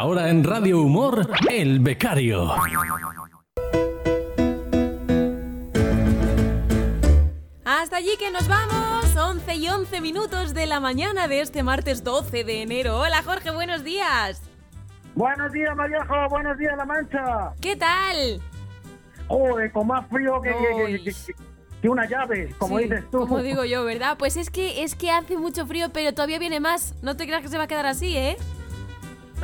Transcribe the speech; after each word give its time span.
Ahora 0.00 0.30
en 0.30 0.42
Radio 0.44 0.80
Humor, 0.80 1.28
El 1.50 1.78
Becario. 1.80 2.48
Hasta 7.66 7.96
allí 7.96 8.16
que 8.18 8.30
nos 8.30 8.48
vamos. 8.48 9.14
11 9.14 9.54
y 9.56 9.68
11 9.68 10.00
minutos 10.00 10.54
de 10.54 10.66
la 10.66 10.80
mañana 10.80 11.28
de 11.28 11.42
este 11.42 11.62
martes 11.62 12.02
12 12.02 12.44
de 12.44 12.62
enero. 12.62 12.98
Hola 12.98 13.22
Jorge, 13.22 13.50
buenos 13.50 13.84
días. 13.84 14.40
Buenos 15.14 15.52
días, 15.52 15.76
Mariajo. 15.76 16.28
Buenos 16.30 16.56
días, 16.56 16.72
La 16.78 16.84
Mancha. 16.86 17.52
¿Qué 17.60 17.76
tal? 17.76 18.40
Joder, 19.28 19.70
con 19.70 19.86
más 19.86 20.06
frío 20.08 20.40
que, 20.40 20.48
que- 20.48 20.84
Uy. 20.94 21.02
que- 21.04 21.12
que- 21.12 21.34
que 21.82 21.88
una 21.90 22.06
llave, 22.08 22.54
como 22.58 22.78
Sí, 22.78 22.84
dices 22.84 23.04
tú. 23.10 23.18
Como 23.20 23.42
digo 23.42 23.64
yo, 23.66 23.84
¿verdad? 23.84 24.16
Pues 24.18 24.38
es 24.38 24.48
que 24.48 24.82
es 24.82 24.94
que 24.94 25.10
hace 25.10 25.36
mucho 25.36 25.66
frío, 25.66 25.90
pero 25.92 26.14
todavía 26.14 26.38
viene 26.38 26.58
más. 26.60 26.94
No 27.02 27.16
te 27.18 27.26
creas 27.26 27.42
que 27.42 27.48
se 27.48 27.58
va 27.58 27.64
a 27.64 27.68
quedar 27.68 27.84
así, 27.86 28.16
¿eh? 28.16 28.38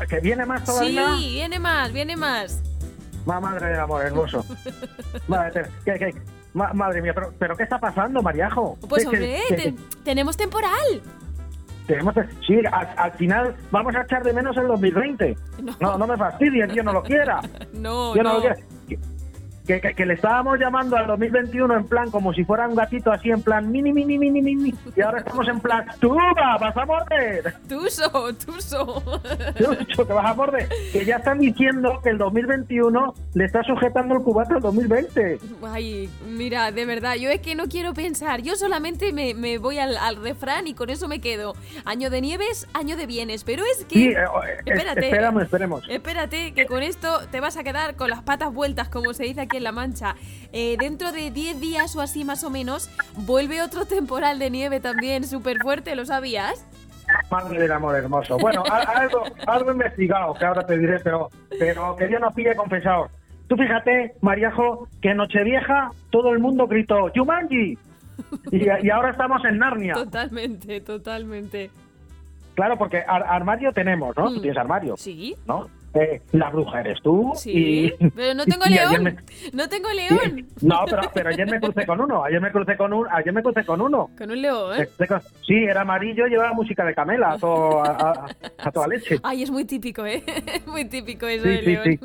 Que 0.08 0.20
viene 0.20 0.44
más 0.44 0.64
todavía. 0.64 1.14
Sí, 1.16 1.30
viene 1.34 1.58
más, 1.58 1.92
viene 1.92 2.16
más. 2.16 2.62
Ma- 3.24 3.40
madre 3.40 3.66
del 3.70 3.80
amor 3.80 4.04
hermoso. 4.04 4.44
madre, 5.28 5.68
ma- 6.54 6.72
madre 6.72 7.02
mía, 7.02 7.12
pero, 7.14 7.32
pero 7.38 7.56
¿qué 7.56 7.64
está 7.64 7.78
pasando, 7.78 8.22
Mariajo? 8.22 8.78
Pues 8.88 9.04
hombre, 9.06 9.40
te- 9.48 9.74
tenemos 10.04 10.36
temporal. 10.36 11.02
tenemos 11.86 12.14
sí, 12.46 12.54
al, 12.70 12.88
al 12.96 13.12
final 13.12 13.56
vamos 13.70 13.94
a 13.96 14.02
echar 14.02 14.22
de 14.22 14.32
menos 14.32 14.56
el 14.56 14.66
2020. 14.68 15.36
No. 15.62 15.74
No, 15.80 15.98
no, 15.98 16.06
me 16.06 16.16
fastidies, 16.16 16.72
yo 16.74 16.82
no 16.84 16.92
lo 16.92 17.02
quiera. 17.02 17.40
No, 17.72 18.14
Yo 18.14 18.22
no, 18.22 18.28
no. 18.28 18.34
lo 18.34 18.40
quiera. 18.40 18.56
Que, 19.66 19.80
que- 19.80 19.88
que- 19.88 19.94
que 19.94 20.06
le 20.06 20.14
estábamos 20.14 20.58
llamando 20.58 20.96
al 20.96 21.06
2021 21.06 21.74
en 21.76 21.84
plan 21.86 22.10
como 22.10 22.32
si 22.32 22.44
fuera 22.44 22.68
un 22.68 22.74
gatito 22.74 23.10
así 23.12 23.30
en 23.30 23.42
plan 23.42 23.70
mini 23.70 23.92
mini 23.92 24.18
mini 24.18 24.40
mini 24.42 24.74
y 24.96 25.00
ahora 25.00 25.18
estamos 25.18 25.48
en 25.48 25.60
plan 25.60 25.84
¡Tuba! 26.00 26.56
¡Vas 26.60 26.76
a 26.76 26.84
morder! 26.86 27.54
Tuso, 27.68 28.08
tuso. 28.34 29.02
Chucho, 29.58 30.06
que 30.06 30.12
vas 30.12 30.26
a 30.30 30.34
morder. 30.34 30.68
Que 30.92 31.04
ya 31.04 31.16
están 31.16 31.38
diciendo 31.38 32.00
que 32.02 32.10
el 32.10 32.18
2021 32.18 33.14
le 33.34 33.44
está 33.44 33.62
sujetando 33.64 34.14
el 34.16 34.22
cubata 34.22 34.54
al 34.54 34.60
2020. 34.60 35.38
Ay, 35.64 36.08
mira, 36.28 36.70
de 36.72 36.84
verdad, 36.86 37.14
yo 37.16 37.30
es 37.30 37.40
que 37.40 37.54
no 37.54 37.66
quiero 37.66 37.94
pensar. 37.94 38.42
Yo 38.42 38.54
solamente 38.56 39.12
me, 39.12 39.34
me 39.34 39.58
voy 39.58 39.78
al, 39.78 39.96
al 39.96 40.16
refrán 40.22 40.66
y 40.66 40.74
con 40.74 40.90
eso 40.90 41.08
me 41.08 41.20
quedo. 41.20 41.54
Año 41.84 42.10
de 42.10 42.20
nieves, 42.20 42.68
año 42.74 42.96
de 42.96 43.06
bienes. 43.06 43.44
Pero 43.44 43.62
es 43.64 43.84
que. 43.84 43.94
Sí, 43.94 44.08
eh, 44.08 44.16
eh, 44.16 44.56
Espérate. 44.66 45.06
esperamos, 45.06 45.42
esperemos. 45.42 45.84
Espérate, 45.88 46.52
que 46.52 46.66
con 46.66 46.82
esto 46.82 47.20
te 47.30 47.40
vas 47.40 47.56
a 47.56 47.64
quedar 47.64 47.96
con 47.96 48.10
las 48.10 48.22
patas 48.22 48.52
vueltas, 48.52 48.88
como 48.88 49.12
se 49.14 49.24
dice 49.24 49.40
aquí 49.42 49.55
en 49.56 49.64
La 49.64 49.72
Mancha. 49.72 50.14
Eh, 50.52 50.76
dentro 50.78 51.12
de 51.12 51.30
10 51.30 51.60
días 51.60 51.94
o 51.96 52.00
así 52.00 52.24
más 52.24 52.44
o 52.44 52.50
menos, 52.50 52.88
vuelve 53.16 53.62
otro 53.62 53.84
temporal 53.86 54.38
de 54.38 54.50
nieve 54.50 54.80
también 54.80 55.24
súper 55.26 55.58
fuerte, 55.58 55.94
¿lo 55.96 56.06
sabías? 56.06 56.64
Madre 57.30 57.58
del 57.60 57.70
amor 57.72 57.94
hermoso. 57.96 58.36
Bueno, 58.38 58.62
algo, 58.66 59.22
algo 59.46 59.72
investigado, 59.72 60.34
que 60.34 60.44
ahora 60.44 60.66
te 60.66 60.76
diré, 60.78 60.98
pero, 61.00 61.30
pero 61.58 61.94
que 61.96 62.06
Dios 62.08 62.20
nos 62.20 62.34
pille 62.34 62.54
confesados. 62.56 63.10
Tú 63.48 63.56
fíjate, 63.56 64.14
Mariajo, 64.22 64.88
que 65.00 65.10
en 65.10 65.18
Nochevieja 65.18 65.90
todo 66.10 66.32
el 66.32 66.40
mundo 66.40 66.66
gritó 66.66 67.12
¡Yumanji! 67.14 67.78
Y, 68.50 68.66
y 68.86 68.90
ahora 68.90 69.10
estamos 69.10 69.44
en 69.44 69.58
Narnia. 69.58 69.94
Totalmente, 69.94 70.80
totalmente. 70.80 71.70
Claro, 72.54 72.76
porque 72.76 73.04
ar- 73.06 73.24
armario 73.28 73.70
tenemos, 73.72 74.16
¿no? 74.16 74.24
Tú 74.32 74.38
Mm. 74.38 74.40
tienes 74.40 74.58
armario, 74.58 74.96
Sí, 74.96 75.36
¿no? 75.46 75.68
Eh, 75.98 76.20
la 76.32 76.50
bruja 76.50 76.80
eres 76.80 77.00
tú. 77.02 77.32
sí. 77.36 77.86
y- 78.00 78.10
Pero 78.10 78.34
no 78.34 78.44
tengo 78.46 78.64
león. 78.66 79.02
me- 79.02 79.16
No 79.54 79.68
tengo 79.68 79.88
león. 79.92 80.46
No, 80.60 80.80
pero, 80.84 81.02
pero 81.14 81.30
ayer 81.30 81.50
me 81.50 81.58
crucé 81.58 81.86
con 81.86 82.00
uno. 82.00 82.22
Ayer 82.24 82.40
me 82.40 82.50
crucé 82.52 82.76
con 82.76 82.92
un, 82.92 83.06
ayer 83.10 83.32
me 83.32 83.42
crucé 83.42 83.64
con 83.64 83.80
uno. 83.80 84.10
Con 84.18 84.30
un 84.30 84.42
león. 84.42 84.76
Sí, 85.46 85.54
era 85.54 85.80
amarillo, 85.82 86.26
llevaba 86.26 86.52
música 86.52 86.84
de 86.84 86.94
Camela 86.94 87.32
a, 87.32 87.38
to- 87.38 87.82
a, 87.82 87.90
a- 87.90 88.26
a 88.58 88.70
toda 88.72 88.88
leche. 88.88 89.18
Ay, 89.22 89.42
es 89.44 89.50
muy 89.50 89.64
típico, 89.64 90.04
¿eh? 90.04 90.22
muy 90.66 90.84
típico 90.84 91.26
eso 91.26 91.44
Sí, 91.44 91.48
del 91.48 91.64
león. 91.64 91.98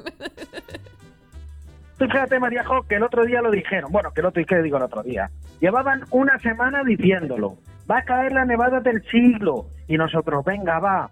Tú 1.98 2.06
fíjate, 2.08 2.40
Mariajo, 2.40 2.84
que 2.88 2.96
el 2.96 3.04
otro 3.04 3.26
día 3.26 3.42
lo 3.42 3.52
dijeron. 3.52 3.92
Bueno, 3.92 4.12
que 4.12 4.22
el 4.22 4.28
otro, 4.28 4.44
¿qué 4.46 4.62
digo 4.62 4.78
el 4.78 4.84
otro 4.84 5.04
día? 5.04 5.30
Llevaban 5.60 6.02
una 6.12 6.40
semana 6.40 6.84
diciéndolo. 6.84 7.58
Va 7.90 8.00
a 8.00 8.04
caer 8.06 8.32
la 8.32 8.46
nevada 8.46 8.80
del 8.80 9.04
siglo. 9.10 9.66
Y 9.88 9.98
nosotros, 9.98 10.44
venga, 10.46 10.80
va. 10.80 11.12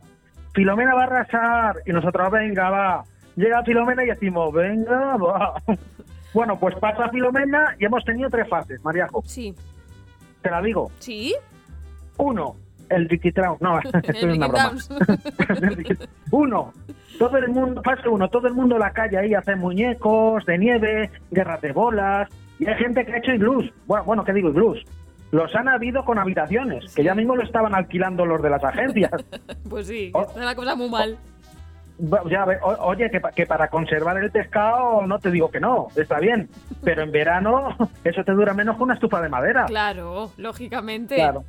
Filomena 0.53 0.93
va 0.95 1.01
a 1.01 1.05
arrasar. 1.05 1.77
Y 1.85 1.91
nosotros, 1.91 2.31
venga, 2.31 2.69
va. 2.69 3.03
Llega 3.35 3.63
Filomena 3.63 4.03
y 4.03 4.07
decimos, 4.07 4.53
venga, 4.53 5.17
va. 5.17 5.53
Bueno, 6.31 6.59
pues 6.59 6.75
pasa 6.75 7.09
Filomena 7.09 7.75
y 7.79 7.85
hemos 7.85 8.05
tenido 8.05 8.29
tres 8.29 8.47
fases, 8.47 8.79
Mariajo. 8.83 9.23
Sí, 9.25 9.55
Te 10.43 10.51
la 10.51 10.61
digo. 10.61 10.91
sí. 10.99 11.35
Uno, 12.17 12.55
el 12.89 13.07
Riquitrao. 13.09 13.57
No, 13.61 13.79
esto 13.83 13.97
es 14.03 14.23
una 14.23 14.47
broma. 14.47 14.73
Uno, 16.31 16.73
todo 17.17 17.37
el 17.37 17.47
mundo, 17.47 17.81
fase 17.83 18.07
uno, 18.09 18.27
todo 18.29 18.47
el 18.47 18.53
mundo 18.53 18.75
en 18.75 18.81
la 18.81 18.91
calle 18.91 19.17
ahí 19.17 19.33
hace 19.33 19.55
muñecos 19.55 20.45
de 20.45 20.57
nieve, 20.57 21.09
guerras 21.31 21.61
de 21.61 21.71
bolas, 21.71 22.29
y 22.59 22.67
hay 22.67 22.75
gente 22.75 23.05
que 23.05 23.13
ha 23.13 23.17
hecho 23.17 23.33
iglús. 23.33 23.71
Bueno, 23.87 24.05
bueno, 24.05 24.23
¿qué 24.23 24.33
digo 24.33 24.49
iglús? 24.49 24.83
Los 25.31 25.53
han 25.55 25.67
habido 25.69 26.03
con 26.05 26.17
habitaciones, 26.17 26.93
que 26.95 27.03
ya 27.03 27.13
mismo 27.13 27.35
lo 27.35 27.43
estaban 27.43 27.75
alquilando 27.75 28.25
los 28.25 28.41
de 28.41 28.49
las 28.49 28.63
agencias. 28.63 29.11
Pues 29.69 29.87
sí, 29.87 30.11
Oh. 30.13 30.21
está 30.23 30.43
la 30.43 30.55
cosa 30.55 30.75
muy 30.75 30.89
mal. 30.89 31.17
Va- 32.01 32.23
Ya, 32.29 32.45
ve- 32.45 32.57
o- 32.63 32.85
oye, 32.87 33.11
que 33.35 33.45
para 33.45 33.67
conservar 33.67 34.17
el 34.17 34.31
pescado 34.31 35.05
no 35.05 35.19
te 35.19 35.29
digo 35.29 35.51
que 35.51 35.59
no, 35.59 35.87
está 35.95 36.19
bien, 36.19 36.49
pero 36.83 37.03
en 37.03 37.11
verano 37.11 37.75
eso 38.03 38.23
te 38.23 38.31
dura 38.31 38.53
menos 38.53 38.77
que 38.77 38.83
una 38.83 38.93
estufa 38.95 39.21
de 39.21 39.29
madera. 39.29 39.65
Claro, 39.65 40.31
lógicamente. 40.37 41.15
Claro. 41.15 41.43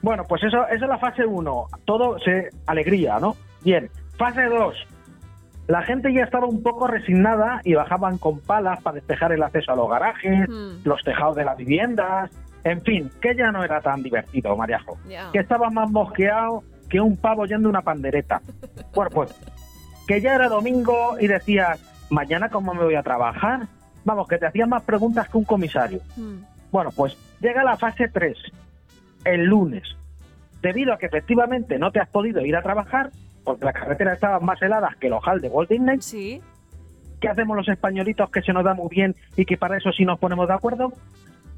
Bueno, 0.00 0.24
pues 0.28 0.42
eso, 0.44 0.64
eso 0.68 0.84
es 0.84 0.88
la 0.88 0.98
fase 0.98 1.26
1. 1.26 1.66
Todo 1.84 2.18
se 2.20 2.50
alegría, 2.66 3.18
¿no? 3.18 3.36
Bien. 3.62 3.90
Fase 4.16 4.44
2. 4.44 4.74
La 5.66 5.82
gente 5.82 6.14
ya 6.14 6.22
estaba 6.22 6.46
un 6.46 6.62
poco 6.62 6.86
resignada 6.86 7.60
y 7.64 7.74
bajaban 7.74 8.16
con 8.16 8.40
palas 8.40 8.80
para 8.82 8.94
despejar 8.94 9.32
el 9.32 9.42
acceso 9.42 9.72
a 9.72 9.76
los 9.76 9.90
garajes, 9.90 10.48
Hmm. 10.48 10.80
los 10.84 11.02
tejados 11.02 11.36
de 11.36 11.44
las 11.44 11.56
viviendas. 11.56 12.30
En 12.68 12.82
fin, 12.82 13.10
que 13.20 13.34
ya 13.34 13.50
no 13.50 13.64
era 13.64 13.80
tan 13.80 14.02
divertido, 14.02 14.54
Mariajo. 14.54 14.98
Que 15.32 15.38
estaba 15.38 15.70
más 15.70 15.90
mosqueado 15.90 16.62
que 16.90 17.00
un 17.00 17.16
pavo 17.16 17.46
yendo 17.46 17.68
una 17.68 17.80
pandereta. 17.80 18.42
Bueno, 18.94 19.10
pues 19.10 19.34
que 20.06 20.20
ya 20.20 20.34
era 20.34 20.48
domingo 20.48 21.16
y 21.18 21.26
decías, 21.28 21.80
mañana 22.10 22.50
cómo 22.50 22.74
me 22.74 22.84
voy 22.84 22.94
a 22.94 23.02
trabajar. 23.02 23.66
Vamos, 24.04 24.28
que 24.28 24.36
te 24.36 24.46
hacían 24.46 24.68
más 24.68 24.82
preguntas 24.82 25.28
que 25.30 25.38
un 25.38 25.44
comisario. 25.44 26.00
Mm. 26.16 26.36
Bueno, 26.70 26.90
pues 26.94 27.16
llega 27.40 27.64
la 27.64 27.76
fase 27.78 28.08
3, 28.08 28.36
el 29.24 29.44
lunes. 29.44 29.84
Debido 30.60 30.92
a 30.92 30.98
que 30.98 31.06
efectivamente 31.06 31.78
no 31.78 31.90
te 31.90 32.00
has 32.00 32.08
podido 32.08 32.44
ir 32.44 32.54
a 32.56 32.62
trabajar, 32.62 33.10
porque 33.44 33.64
las 33.64 33.74
carreteras 33.74 34.14
estaban 34.14 34.44
más 34.44 34.60
heladas 34.60 34.94
que 34.96 35.06
el 35.06 35.14
ojal 35.14 35.40
de 35.40 35.48
Walt 35.48 35.70
Disney, 35.70 36.00
Sí. 36.02 36.42
¿qué 37.20 37.28
hacemos 37.28 37.56
los 37.56 37.68
españolitos 37.68 38.28
que 38.30 38.42
se 38.42 38.52
nos 38.52 38.64
da 38.64 38.74
muy 38.74 38.88
bien 38.90 39.16
y 39.36 39.44
que 39.46 39.56
para 39.56 39.76
eso 39.78 39.90
sí 39.92 40.04
nos 40.04 40.18
ponemos 40.18 40.48
de 40.48 40.54
acuerdo? 40.54 40.92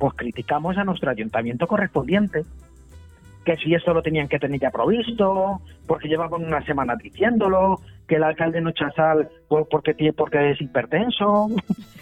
Pues 0.00 0.14
criticamos 0.16 0.76
a 0.78 0.84
nuestro 0.84 1.10
ayuntamiento 1.10 1.66
correspondiente. 1.68 2.42
Que 3.44 3.56
si 3.58 3.74
esto 3.74 3.92
lo 3.94 4.02
tenían 4.02 4.28
que 4.28 4.38
tener 4.38 4.58
ya 4.58 4.70
provisto, 4.70 5.60
porque 5.86 6.08
llevaban 6.08 6.42
una 6.44 6.64
semana 6.64 6.94
diciéndolo, 6.96 7.80
que 8.08 8.16
el 8.16 8.24
alcalde 8.24 8.60
no 8.62 8.70
echa 8.70 8.90
sal 8.92 9.28
por- 9.48 9.68
porque, 9.68 9.94
porque 10.16 10.50
es 10.52 10.60
hipertenso, 10.60 11.48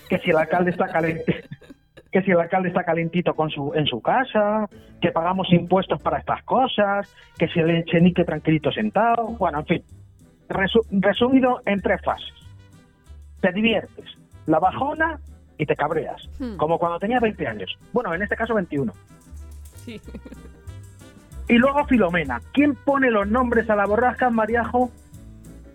que 0.08 0.18
si 0.20 0.30
el 0.30 0.36
alcalde 0.38 0.70
está 0.70 0.86
caliente, 0.90 1.44
que 2.12 2.22
si 2.22 2.30
el 2.30 2.38
alcalde 2.40 2.68
está 2.68 2.84
calentito 2.84 3.34
con 3.34 3.50
su, 3.50 3.72
en 3.74 3.86
su 3.86 4.00
casa, 4.00 4.68
que 5.00 5.10
pagamos 5.12 5.52
impuestos 5.52 6.00
para 6.00 6.18
estas 6.18 6.42
cosas, 6.44 7.06
que 7.36 7.48
si 7.48 7.58
el 7.60 7.70
echenique 7.70 8.24
tranquilito 8.24 8.70
sentado, 8.72 9.26
bueno, 9.38 9.58
en 9.60 9.66
fin. 9.66 9.82
Resu- 10.48 10.86
resumido 10.90 11.60
en 11.66 11.80
tres 11.82 12.00
fases 12.04 12.32
te 13.40 13.52
diviertes, 13.52 14.06
la 14.46 14.58
bajona 14.60 15.18
y 15.58 15.66
te 15.66 15.74
cabreas, 15.76 16.22
Hmm. 16.38 16.56
como 16.56 16.78
cuando 16.78 16.98
tenías 16.98 17.20
20 17.20 17.46
años. 17.46 17.76
Bueno, 17.92 18.14
en 18.14 18.22
este 18.22 18.36
caso 18.36 18.54
21. 18.54 18.92
Sí. 19.84 20.00
Y 21.48 21.54
luego 21.54 21.84
Filomena. 21.86 22.40
¿Quién 22.52 22.74
pone 22.74 23.10
los 23.10 23.26
nombres 23.28 23.68
a 23.70 23.76
la 23.76 23.86
borrasca, 23.86 24.30
Mariajo? 24.30 24.90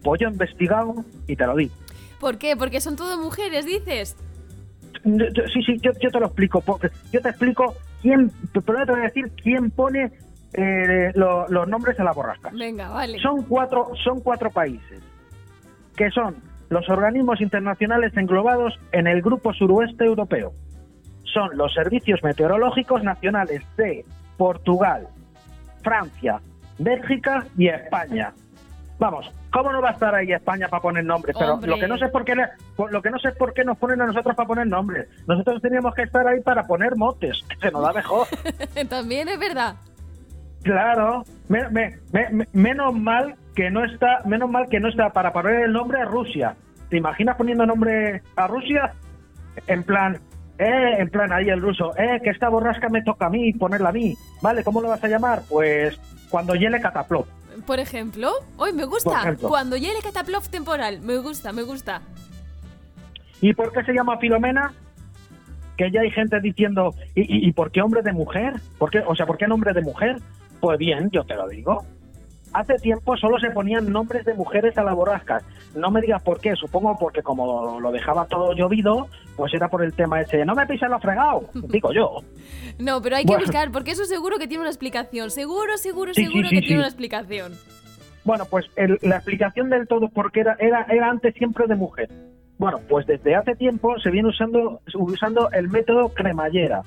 Pues 0.03 0.21
yo 0.21 0.27
he 0.27 0.31
investigado 0.31 0.95
y 1.27 1.35
te 1.35 1.45
lo 1.47 1.56
digo. 1.56 1.74
¿Por 2.19 2.38
qué? 2.38 2.56
Porque 2.56 2.80
son 2.80 2.95
todo 2.95 3.18
mujeres, 3.18 3.65
dices. 3.65 4.15
Sí, 5.03 5.63
sí, 5.65 5.77
yo, 5.81 5.91
yo 6.01 6.09
te 6.12 6.19
lo 6.19 6.27
explico. 6.27 6.63
Yo 7.12 7.21
te 7.21 7.29
explico 7.29 7.75
quién, 8.01 8.29
primero 8.63 8.86
te 8.86 8.91
voy 8.91 9.01
a 9.01 9.06
decir 9.06 9.31
quién 9.41 9.71
pone 9.71 10.12
eh, 10.53 11.12
lo- 11.15 11.47
los 11.50 11.68
nombres 11.68 12.00
a 12.00 12.03
la 12.03 12.12
borrasca. 12.13 12.51
Venga, 12.53 12.89
vale. 12.89 13.19
Son 13.19 13.41
cuatro, 13.44 13.91
son 14.03 14.21
cuatro 14.21 14.51
países, 14.51 15.01
que 15.97 16.09
son 16.12 16.36
los 16.74 16.90
organismos 16.90 17.40
internacionales 17.42 18.12
englobados 18.18 18.80
en 18.92 19.08
el 19.08 19.22
Grupo 19.22 19.54
Suroeste 19.54 20.06
Europeo. 20.06 20.52
Son 21.24 21.50
los 21.58 21.74
servicios 21.74 22.22
meteorológicos 22.24 23.04
nacionales 23.04 23.62
de 23.78 24.06
Portugal, 24.38 25.08
Francia, 25.84 26.42
Bélgica 26.80 27.46
y 27.58 27.68
España. 27.68 28.34
Vamos, 29.00 29.30
¿cómo 29.52 29.72
no 29.72 29.81
va 29.81 29.90
a 29.90 29.94
estar 29.94 30.14
ahí 30.16 30.31
España 30.31 30.68
para 30.68 30.81
poner 30.81 31.04
nombres? 31.04 31.36
Pero 31.38 31.56
Hombre. 31.56 31.70
lo 31.72 31.78
que 31.78 31.88
no 31.88 31.98
sé 31.98 32.06
es 32.06 32.12
por 32.12 32.24
qué 32.25 32.36
lo 32.36 33.02
que 33.02 33.10
no 33.10 33.20
sé 33.20 33.30
es 33.30 33.36
por 33.36 33.54
qué 33.54 33.64
nos 33.64 33.78
ponen 33.78 34.02
a 34.02 34.06
nosotros 34.06 34.36
para 34.36 34.48
poner 34.48 34.68
nombres. 34.68 35.08
Nosotros 35.28 35.62
teníamos 35.62 35.94
que 35.96 36.04
estar 36.04 36.25
ahí 36.28 36.40
para 36.42 36.64
poner 36.66 36.96
motes, 36.96 37.44
que 37.50 37.58
se 37.58 37.72
nos 37.72 37.81
da 37.84 37.94
mejor. 37.94 38.28
También 38.90 39.28
es 39.30 39.40
verdad. 39.40 39.75
Claro, 40.64 41.24
me- 41.50 41.68
me- 41.70 41.98
me- 42.12 42.30
me- 42.30 42.48
menos 42.54 42.94
mal 42.96 43.36
que 43.55 43.69
no 43.69 43.83
está, 43.83 44.21
menos 44.25 44.50
mal 44.50 44.67
que 44.69 44.79
no 44.79 44.89
está 44.89 45.11
para 45.11 45.31
poner 45.33 45.65
el 45.65 45.73
nombre 45.73 46.01
a 46.01 46.05
Rusia. 46.05 46.55
¿Te 46.89 46.97
imaginas 46.97 47.38
poniendo 47.38 47.65
nombre 47.65 48.21
a 48.35 48.47
Rusia? 48.47 48.94
En 49.67 49.83
plan, 49.83 50.19
eh, 50.57 50.95
en 50.97 51.09
plan 51.09 51.31
ahí 51.31 51.50
el 51.50 51.61
ruso, 51.61 51.95
eh, 51.97 52.19
que 52.23 52.29
esta 52.29 52.50
borrasca 52.50 52.89
me 52.89 53.03
toca 53.03 53.27
a 53.27 53.29
mí, 53.29 53.53
ponerla 53.53 53.89
a 53.89 53.94
mí. 53.94 54.15
Vale, 54.41 54.63
¿cómo 54.63 54.81
lo 54.81 54.89
vas 54.89 55.03
a 55.03 55.07
llamar? 55.07 55.41
Pues 55.50 56.00
cuando 56.29 56.55
hiele 56.55 56.81
Cataplop. 56.81 57.27
Por 57.67 57.79
ejemplo, 57.79 58.31
hoy 58.57 58.73
me 58.73 58.85
gusta. 58.85 59.35
Cuando 59.39 59.77
llegue 59.77 60.01
Cataplov 60.03 60.50
temporal, 60.50 61.01
me 61.01 61.17
gusta, 61.17 61.53
me 61.53 61.61
gusta. 61.61 62.01
¿Y 63.41 63.53
por 63.53 63.71
qué 63.71 63.83
se 63.83 63.94
llama 63.94 64.17
Filomena? 64.17 64.73
Que 65.77 65.91
ya 65.91 66.01
hay 66.01 66.11
gente 66.11 66.39
diciendo, 66.39 66.94
¿y, 67.15 67.21
y, 67.21 67.47
y 67.47 67.51
por 67.51 67.71
qué 67.71 67.81
hombre 67.81 68.01
de 68.01 68.11
mujer? 68.11 68.53
¿Por 68.77 68.89
qué, 68.89 69.03
o 69.05 69.15
sea, 69.15 69.25
¿por 69.25 69.38
qué 69.38 69.47
nombre 69.47 69.73
de 69.73 69.81
mujer? 69.81 70.17
Pues 70.59 70.79
bien, 70.79 71.09
yo 71.11 71.23
te 71.23 71.35
lo 71.35 71.47
digo. 71.47 71.85
Hace 72.53 72.75
tiempo 72.75 73.17
solo 73.17 73.39
se 73.39 73.50
ponían 73.50 73.91
nombres 73.91 74.25
de 74.25 74.33
mujeres 74.35 74.77
a 74.77 74.83
las 74.83 74.95
borrascas. 74.95 75.44
No 75.75 75.89
me 75.89 76.01
digas 76.01 76.21
por 76.21 76.39
qué, 76.39 76.55
supongo 76.55 76.95
porque 77.00 77.23
como 77.23 77.79
lo 77.79 77.91
dejaba 77.91 78.25
todo 78.27 78.53
llovido, 78.53 79.07
pues 79.35 79.53
era 79.55 79.69
por 79.69 79.83
el 79.83 79.94
tema 79.94 80.21
ese, 80.21 80.45
no 80.45 80.53
me 80.53 80.67
pises 80.67 80.88
lo 80.89 81.00
fregado, 81.00 81.50
digo 81.69 81.91
yo. 81.91 82.17
No, 82.77 83.01
pero 83.01 83.15
hay 83.15 83.23
que 83.23 83.27
Bueno. 83.33 83.44
buscar, 83.45 83.71
porque 83.71 83.91
eso 83.91 84.05
seguro 84.05 84.38
que 84.38 84.47
tiene 84.47 84.61
una 84.61 84.69
explicación. 84.69 85.31
Seguro, 85.31 85.77
seguro, 85.77 86.13
Sí, 86.13 86.25
seguro 86.25 86.47
sí, 86.50 86.55
que 86.55 86.61
tiene 86.61 86.77
una 86.77 86.88
explicación. 86.88 87.53
Bueno, 88.23 88.45
pues 88.50 88.65
el- 88.75 89.00
la 89.01 89.15
explicación 89.17 89.69
del 89.69 89.88
todo, 89.88 90.09
porque 90.09 90.41
era, 90.41 90.55
era, 90.59 90.85
era 90.89 91.09
antes 91.09 91.33
siempre 91.35 91.65
de 91.67 91.75
mujer. 91.75 92.09
Bueno, 92.59 92.79
pues 92.88 93.05
desde 93.07 93.35
hace 93.35 93.55
tiempo 93.55 93.97
se 94.00 94.11
viene 94.11 94.29
usando, 94.29 94.79
usando 94.94 95.50
el 95.51 95.69
método 95.69 96.09
cremallera, 96.09 96.83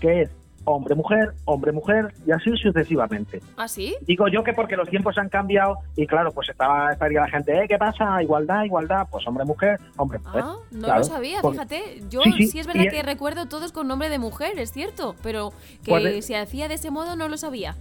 que 0.00 0.22
es 0.22 0.30
hombre-mujer, 0.72 1.32
hombre-mujer 1.44 2.12
y 2.26 2.32
así 2.32 2.50
sucesivamente. 2.56 3.40
¿Ah, 3.56 3.68
sí? 3.68 3.96
Digo 4.02 4.28
yo 4.28 4.42
que 4.44 4.52
porque 4.52 4.76
los 4.76 4.88
tiempos 4.88 5.16
han 5.18 5.28
cambiado 5.28 5.78
y 5.96 6.06
claro, 6.06 6.30
pues 6.32 6.48
estaba, 6.48 6.92
estaría 6.92 7.20
la 7.20 7.28
gente, 7.28 7.52
¿eh? 7.52 7.66
¿qué 7.68 7.78
pasa? 7.78 8.22
Igualdad, 8.22 8.64
igualdad, 8.64 9.06
pues 9.10 9.26
hombre-mujer, 9.26 9.78
hombre-mujer. 9.96 10.42
Ah, 10.44 10.56
no 10.70 10.80
Claro, 10.84 10.98
lo 10.98 11.04
sabía, 11.04 11.40
por- 11.40 11.52
fíjate. 11.52 12.02
Yo 12.08 12.22
Sí, 12.22 12.32
sí, 12.32 12.46
sí, 12.48 12.58
es 12.60 12.66
verdad 12.66 12.84
y- 12.84 12.88
que 12.90 13.02
recuerdo 13.02 13.46
todos 13.46 13.72
con 13.72 13.88
nombre 13.88 14.08
de 14.08 14.18
mujer, 14.18 14.58
es 14.58 14.70
cierto, 14.72 15.14
pero 15.22 15.50
que 15.84 15.90
Pues 15.90 16.04
de- 16.04 16.22
se 16.22 16.36
hacía 16.36 16.68
de 16.68 16.74
ese 16.74 16.90
modo 16.90 17.16
no 17.16 17.28
lo 17.28 17.36
sabía. 17.36 17.74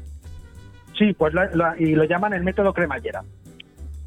Sí, 0.97 1.13
pues 1.13 1.33
y 1.79 1.93
lo 1.93 2.03
llaman 2.05 2.33
el 2.33 2.43
método 2.43 2.73
cremallera. 2.73 3.23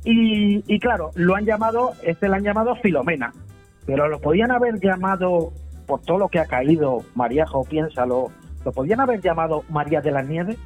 Y, 0.04 0.64
y 0.66 0.78
claro, 0.80 1.10
lo 1.14 1.34
han 1.36 1.44
llamado, 1.44 1.92
este 2.02 2.26
lo 2.28 2.34
han 2.34 2.42
llamado 2.42 2.74
Filomena, 2.76 3.32
pero 3.86 4.08
lo 4.08 4.18
podían 4.20 4.50
haber 4.50 4.80
llamado, 4.80 5.52
por 5.86 6.00
todo 6.02 6.18
lo 6.18 6.28
que 6.28 6.38
ha 6.38 6.46
caído, 6.46 7.04
Maríajo, 7.14 7.64
piénsalo, 7.64 8.30
lo 8.64 8.72
podían 8.72 9.00
haber 9.00 9.20
llamado 9.20 9.64
María 9.68 10.00
de 10.00 10.10
la 10.10 10.22
Nieve. 10.22 10.56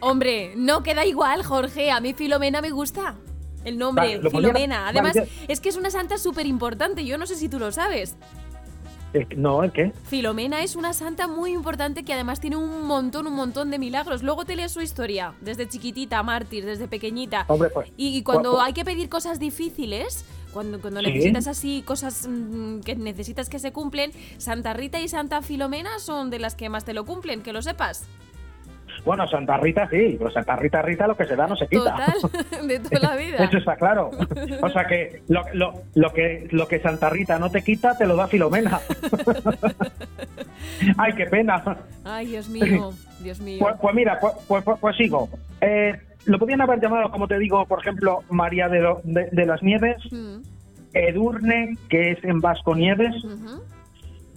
Hombre, 0.00 0.52
no 0.56 0.82
queda 0.82 1.04
igual, 1.04 1.42
Jorge. 1.44 1.90
A 1.90 2.00
mí 2.00 2.14
Filomena 2.14 2.60
me 2.60 2.70
gusta. 2.70 3.16
El 3.64 3.76
nombre, 3.76 4.16
Vale, 4.18 4.30
Filomena. 4.30 4.80
vale, 4.84 4.98
Además, 5.00 5.28
es 5.46 5.60
que 5.60 5.68
es 5.68 5.76
una 5.76 5.90
santa 5.90 6.16
súper 6.16 6.46
importante. 6.46 7.04
Yo 7.04 7.18
no 7.18 7.26
sé 7.26 7.36
si 7.36 7.48
tú 7.48 7.58
lo 7.58 7.70
sabes. 7.72 8.16
Eh, 9.12 9.26
no, 9.36 9.64
¿el 9.64 9.72
qué? 9.72 9.92
Filomena 10.04 10.62
es 10.62 10.76
una 10.76 10.92
santa 10.94 11.26
muy 11.26 11.52
importante 11.52 12.04
que 12.04 12.14
además 12.14 12.40
tiene 12.40 12.56
un 12.56 12.86
montón, 12.86 13.26
un 13.26 13.34
montón 13.34 13.70
de 13.70 13.78
milagros. 13.78 14.22
Luego 14.22 14.44
te 14.44 14.56
lees 14.56 14.72
su 14.72 14.80
historia, 14.80 15.34
desde 15.40 15.68
chiquitita, 15.68 16.22
mártir, 16.22 16.64
desde 16.64 16.86
pequeñita. 16.88 17.44
Hombre, 17.48 17.68
pues. 17.70 17.90
Y, 17.96 18.16
y 18.16 18.22
cuando 18.22 18.52
pues- 18.52 18.64
hay 18.64 18.72
que 18.72 18.84
pedir 18.84 19.08
cosas 19.08 19.38
difíciles, 19.40 20.24
cuando, 20.52 20.80
cuando 20.80 21.00
Sí. 21.00 21.06
necesitas 21.06 21.46
así 21.46 21.82
cosas 21.86 22.28
mm, 22.28 22.80
que 22.80 22.96
necesitas 22.96 23.48
que 23.48 23.58
se 23.58 23.72
cumplen, 23.72 24.12
Santa 24.38 24.72
Rita 24.72 25.00
y 25.00 25.08
Santa 25.08 25.42
Filomena 25.42 25.98
son 25.98 26.30
de 26.30 26.38
las 26.38 26.54
que 26.54 26.68
más 26.68 26.84
te 26.84 26.94
lo 26.94 27.04
cumplen, 27.04 27.42
que 27.42 27.52
lo 27.52 27.62
sepas. 27.62 28.06
Bueno, 29.04 29.26
Santa 29.28 29.56
Rita 29.56 29.88
sí, 29.88 30.16
pero 30.18 30.30
Santa 30.30 30.56
Rita 30.56 30.82
Rita 30.82 31.06
lo 31.06 31.16
que 31.16 31.24
se 31.24 31.34
da 31.34 31.46
no 31.46 31.56
se 31.56 31.66
quita. 31.68 31.94
Total, 32.20 32.32
de 32.68 32.80
toda 32.80 33.10
la 33.10 33.16
vida. 33.16 33.36
Eso 33.44 33.56
está 33.56 33.76
claro. 33.76 34.10
O 34.62 34.68
sea 34.68 34.84
que 34.86 35.22
lo, 35.28 35.42
lo, 35.54 35.82
lo 35.94 36.12
que 36.12 36.48
lo 36.50 36.68
que 36.68 36.80
Santa 36.80 37.08
Rita 37.08 37.38
no 37.38 37.50
te 37.50 37.62
quita, 37.62 37.96
te 37.96 38.06
lo 38.06 38.14
da 38.16 38.28
Filomena. 38.28 38.78
Ay, 40.98 41.12
qué 41.14 41.26
pena. 41.26 41.62
Ay, 42.04 42.26
Dios 42.26 42.48
mío, 42.48 42.92
Dios 43.20 43.40
mío. 43.40 43.58
Pues, 43.60 43.74
pues 43.80 43.94
mira, 43.94 44.18
pues, 44.20 44.34
pues, 44.46 44.64
pues- 44.64 44.78
pues 44.80 44.96
sigo. 44.96 45.28
Eh, 45.60 45.98
lo 46.26 46.38
podían 46.38 46.60
haber 46.60 46.80
llamado, 46.80 47.10
como 47.10 47.26
te 47.28 47.38
digo, 47.38 47.64
por 47.66 47.80
ejemplo, 47.80 48.20
María 48.30 48.68
de, 48.68 48.80
lo- 48.80 49.00
de- 49.04 49.28
de 49.30 49.46
las 49.46 49.62
Nieves, 49.62 49.96
Mm, 50.12 50.38
Edurne, 50.92 51.76
que 51.88 52.12
es 52.12 52.24
en 52.24 52.40
Vasco 52.40 52.74
Nieves, 52.74 53.14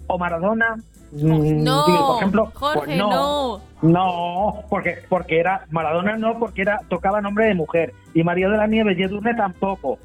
o 0.07 0.17
Maradona. 0.17 0.75
Mm, 1.11 1.63
No, 1.63 1.85
digo, 1.85 2.07
por 2.07 2.17
ejemplo, 2.17 2.51
Jorge, 2.53 2.85
pues 2.85 2.97
no. 2.97 3.61
No, 3.81 4.63
porque 4.69 4.97
porque 5.09 5.39
era 5.39 5.65
Maradona 5.69 6.17
no, 6.17 6.39
porque 6.39 6.61
era 6.63 6.79
tocaba 6.89 7.21
nombre 7.21 7.45
de 7.47 7.53
mujer 7.55 7.93
y 8.13 8.23
María 8.23 8.49
de 8.49 8.57
la 8.57 8.67
Nieves 8.67 8.97
y 8.97 9.03
Edurne 9.03 9.33
tampoco. 9.35 9.99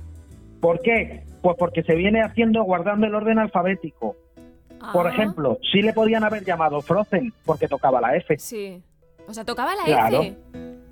¿Por 0.60 0.80
qué? 0.82 1.24
Pues 1.42 1.56
porque 1.58 1.82
se 1.82 1.94
viene 1.94 2.20
haciendo 2.22 2.62
guardando 2.64 3.06
el 3.06 3.14
orden 3.14 3.38
alfabético. 3.38 4.16
Por 4.92 5.06
Ah, 5.06 5.10
ejemplo, 5.10 5.58
sí 5.72 5.82
le 5.82 5.92
podían 5.92 6.24
haber 6.24 6.44
llamado 6.44 6.80
Frozen 6.82 7.32
porque 7.44 7.68
tocaba 7.68 8.00
la 8.00 8.14
F. 8.16 8.38
Sí. 8.38 8.82
O 9.26 9.32
sea, 9.34 9.44
tocaba 9.44 9.74
la 9.74 9.84
Claro. 9.84 10.22
F. 10.22 10.36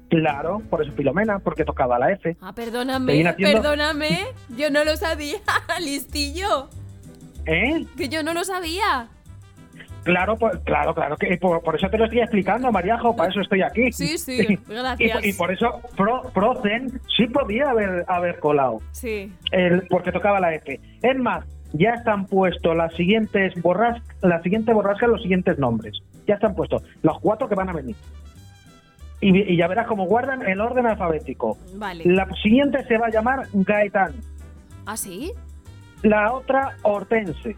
Claro, 0.09 0.63
por 0.71 0.83
eso 0.83 0.93
Filomena, 0.93 1.39
porque 1.41 1.65
tocaba 1.65 1.99
la 1.99 2.13
F. 2.13 2.37
Ah, 2.41 2.53
perdóname, 2.55 3.35
perdóname. 3.37 4.21
Yo 4.57 4.71
no 4.71 4.85
lo 4.85 4.97
sabía. 4.97 5.39
Listillo. 5.81 6.69
¿Eh? 7.45 7.85
Que 7.97 8.09
yo 8.09 8.23
no 8.23 8.33
lo 8.35 8.45
sabía. 8.45 9.09
Claro, 10.05 10.37
pues, 10.37 10.57
claro, 10.65 10.95
claro, 10.95 11.17
que 11.17 11.37
por, 11.37 11.61
por 11.63 11.75
eso 11.75 11.89
te 11.91 11.99
lo 11.99 12.05
estoy 12.05 12.21
explicando, 12.21 12.71
Mariajo, 12.71 13.17
para 13.17 13.31
eso 13.31 13.41
estoy 13.41 13.63
aquí. 13.63 13.91
Sí, 13.91 14.17
sí, 14.19 14.57
gracias. 14.69 15.13
por- 15.19 15.27
y 15.27 15.33
por 15.33 15.51
eso 15.53 15.81
Fro- 15.97 16.31
Frozen 16.33 17.01
sí 17.17 17.27
podía 17.27 17.71
haber, 17.71 18.05
haber 18.07 18.39
colado, 18.39 18.81
Sí. 18.93 19.33
el, 19.51 19.83
porque 19.89 20.13
tocaba 20.13 20.39
la 20.39 20.55
F. 20.55 20.81
Es 21.03 21.19
más, 21.19 21.45
ya 21.73 21.91
están 21.95 22.27
puestos 22.27 22.77
las 22.77 22.95
siguientes 22.95 23.61
borras, 23.61 24.01
la 24.23 24.41
siguiente 24.43 24.73
borrasca, 24.73 25.09
los 25.09 25.23
siguientes 25.23 25.59
nombres. 25.59 25.99
Ya 26.29 26.35
están 26.35 26.55
puestos 26.55 26.85
los 27.03 27.19
cuatro 27.19 27.49
que 27.49 27.57
van 27.57 27.69
a 27.71 27.73
venir. 27.73 27.97
Y, 29.21 29.53
y 29.53 29.57
ya 29.57 29.67
verás 29.67 29.87
cómo 29.87 30.07
guardan 30.07 30.47
el 30.47 30.61
orden 30.61 30.87
alfabético. 30.87 31.57
Vale. 31.75 32.05
La 32.05 32.29
siguiente 32.43 32.85
se 32.87 32.99
va 32.99 33.07
a 33.07 33.11
llamar 33.11 33.49
Gaetán. 33.53 34.15
¿Ah, 34.85 34.97
sí? 34.97 35.33
La 36.03 36.33
otra, 36.33 36.77
Hortense. 36.83 37.57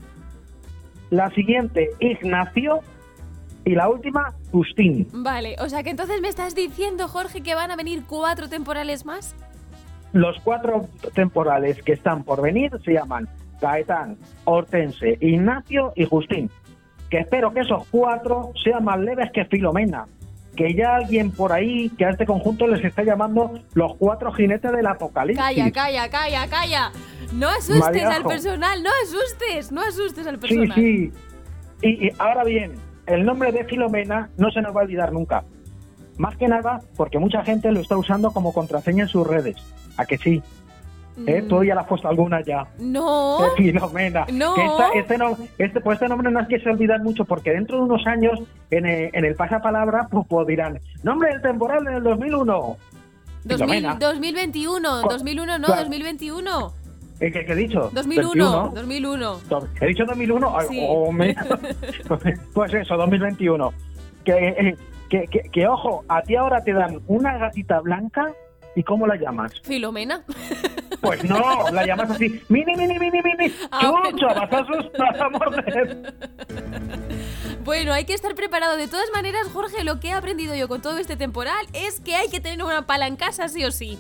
La 1.10 1.31
siguiente, 1.31 1.90
Ignacio. 2.00 2.81
Y 3.64 3.75
la 3.75 3.88
última, 3.88 4.32
Justín. 4.50 5.08
Vale. 5.12 5.56
O 5.58 5.69
sea 5.69 5.82
que 5.82 5.90
entonces 5.90 6.20
me 6.22 6.28
estás 6.28 6.55
diciendo, 6.55 7.08
Jorge, 7.08 7.43
que 7.43 7.55
van 7.55 7.70
a 7.70 7.76
venir 7.76 8.04
cuatro 8.06 8.49
temporales 8.49 9.04
más. 9.04 9.34
Los 10.12 10.38
cuatro 10.40 10.88
temporales 11.14 11.82
que 11.82 11.93
están 11.93 12.22
por 12.25 12.40
venir 12.40 12.70
se 12.82 12.94
llaman 12.94 13.28
Gaetán, 13.61 14.16
Hortense, 14.44 15.18
Ignacio 15.21 15.92
y 15.97 16.06
Justín. 16.06 16.50
Que 17.11 17.18
espero 17.18 17.52
que 17.52 17.61
esos 17.61 17.87
cuatro 17.90 18.52
sean 18.64 18.85
más 18.85 18.99
leves 19.00 19.30
que 19.32 19.44
Filomena. 19.44 20.06
Que 20.58 20.74
ya 20.74 20.96
alguien 20.96 21.30
por 21.30 21.52
ahí, 21.52 21.88
que 21.90 22.04
a 22.04 22.10
este 22.10 22.26
conjunto 22.26 22.66
les 22.66 22.84
está 22.84 23.04
llamando 23.04 23.60
los 23.74 23.94
cuatro 23.94 24.32
jinetes 24.32 24.72
del 24.72 24.88
apocalipsis. 24.88 25.40
Calla, 25.40 25.70
calla, 25.70 26.08
calla, 26.10 26.48
calla. 26.48 26.92
No 27.32 27.48
asustes 27.48 27.78
Mariajo. 27.78 28.12
al 28.16 28.24
personal, 28.24 28.82
no 28.82 28.90
asustes, 29.04 29.70
no 29.70 29.80
asustes 29.82 30.26
al 30.26 30.34
Sí, 30.34 30.40
personal. 30.40 30.74
sí. 30.74 31.12
Y, 31.82 32.06
y 32.08 32.12
ahora 32.18 32.42
bien, 32.42 32.72
el 33.06 33.24
nombre 33.24 33.52
de 33.52 33.64
Filomena 33.66 34.30
no 34.36 34.50
se 34.50 34.60
nos 34.60 34.74
va 34.74 34.80
a 34.80 34.84
olvidar 34.84 35.12
nunca. 35.12 35.44
Más 36.16 36.36
que 36.36 36.48
nada 36.48 36.80
porque 36.96 37.20
mucha 37.20 37.44
gente 37.44 37.70
lo 37.70 37.78
está 37.78 37.96
usando 37.96 38.32
como 38.32 38.52
contraseña 38.52 39.04
en 39.04 39.08
sus 39.08 39.24
redes. 39.24 39.54
¿A 39.96 40.06
que 40.06 40.18
sí? 40.18 40.42
¿Eh? 41.26 41.42
Mm, 41.42 41.48
Tú 41.48 41.64
ya 41.64 41.75
le 41.75 41.80
has 41.80 41.87
puesto 41.87 42.08
alguna 42.08 42.40
ya. 42.42 42.66
No. 42.78 43.38
Filomena. 43.56 44.26
No. 44.32 44.54
Esta- 44.56 44.88
este, 44.94 45.18
no, 45.18 45.37
este, 45.58 45.80
pues 45.80 45.96
este 45.96 46.08
nombre 46.08 46.30
no 46.30 46.40
es 46.40 46.48
que 46.48 46.60
se 46.60 46.68
olvidan 46.70 47.02
mucho, 47.02 47.25
porque 47.25 47.50
dentro 47.52 47.76
de 47.78 47.82
unos 47.82 48.06
años, 48.06 48.38
en 48.70 48.87
el, 48.87 49.10
en 49.12 49.25
el 49.25 49.34
pasapalabra, 49.34 50.08
pues, 50.10 50.26
pues 50.28 50.46
dirán, 50.46 50.78
nombre 51.02 51.30
del 51.30 51.42
temporal 51.42 51.87
en 51.88 51.94
el 51.94 52.02
2001. 52.02 52.76
2000, 53.44 53.56
Filomena. 53.56 53.94
2021, 54.00 55.02
Co- 55.02 55.08
2001 55.10 55.58
no, 55.58 55.66
claro. 55.66 55.80
2021. 55.82 56.72
¿Eh, 57.20 57.32
¿Qué, 57.32 57.44
qué 57.46 57.52
he 57.52 57.56
dicho? 57.56 57.90
2001, 57.92 58.32
21. 58.32 58.72
2001. 58.75 59.40
Do- 59.48 59.68
¿He 59.80 59.87
dicho 59.87 60.04
2001? 60.04 60.58
Ay, 60.58 60.66
Sí. 60.68 60.87
oh, 60.88 61.10
me- 61.10 61.34
pues 62.54 62.75
eso, 62.75 62.96
2021. 62.96 63.72
Que, 64.25 64.32
eh, 64.48 64.76
que, 65.08 65.26
que, 65.26 65.40
que, 65.50 65.66
ojo, 65.66 66.04
a 66.08 66.22
ti 66.22 66.37
ahora 66.37 66.62
te 66.62 66.72
dan 66.72 67.00
una 67.06 67.38
gatita 67.38 67.80
blanca 67.80 68.30
y 68.76 68.82
¿cómo 68.82 69.06
la 69.06 69.16
llamas? 69.16 69.52
Filomena. 69.64 70.22
Pues 71.00 71.23
no, 71.25 71.71
la 71.71 71.87
llamas 71.87 72.11
así, 72.11 72.43
mini, 72.49 72.75
mini, 72.76 72.99
mini, 72.99 73.21
mini, 73.23 73.55
Ah, 73.71 73.93
chucho, 74.11 74.26
vas 74.26 74.52
a 74.52 74.59
asustar 74.59 75.23
a 75.23 75.28
morder. 75.31 76.14
Bueno, 77.64 77.93
hay 77.93 78.05
que 78.05 78.14
estar 78.14 78.35
preparado. 78.35 78.76
De 78.76 78.88
todas 78.88 79.09
maneras, 79.14 79.47
Jorge, 79.52 79.85
lo 79.85 80.00
que 80.00 80.09
he 80.09 80.12
aprendido 80.12 80.55
yo 80.55 80.69
con 80.69 80.81
todo 80.83 80.99
este 80.99 81.17
temporal 81.17 81.67
es 81.73 82.00
que 82.00 82.17
hay 82.17 82.28
que 82.28 82.40
tener 82.40 82.64
una 82.64 82.87
pala 82.87 83.07
en 83.07 83.17
casa, 83.17 83.49
sí 83.49 83.64
o 83.64 83.71
sí. 83.71 83.99